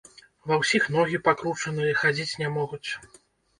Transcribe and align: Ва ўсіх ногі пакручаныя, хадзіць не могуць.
Ва 0.51 0.55
ўсіх 0.61 0.87
ногі 0.95 1.19
пакручаныя, 1.27 2.01
хадзіць 2.01 2.37
не 2.43 2.53
могуць. 2.59 2.85